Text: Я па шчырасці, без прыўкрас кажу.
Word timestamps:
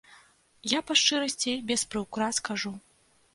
Я 0.71 0.79
па 0.87 0.93
шчырасці, 1.01 1.53
без 1.73 1.85
прыўкрас 1.93 2.41
кажу. 2.51 2.73